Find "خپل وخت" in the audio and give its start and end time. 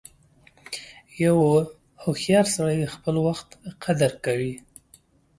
2.95-3.47